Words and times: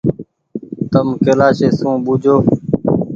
تم 0.91 1.07
ڪيلآشي 1.23 1.69
سون 1.77 1.95
ٻوجو۔ 2.05 2.35